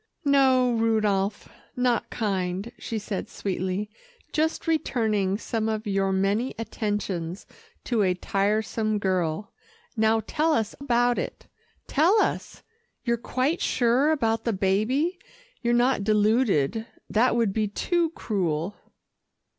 [0.25, 3.87] "No, Rudolph, not kind," she said sweetly.
[4.33, 7.45] "Just returning some of your many attentions
[7.83, 9.53] to a tiresome girl.
[9.95, 11.45] Now, tell us about it
[11.85, 12.63] tell us.
[13.03, 15.19] You're quite sure about the baby,
[15.61, 18.75] you're not deluded that would be too cruel."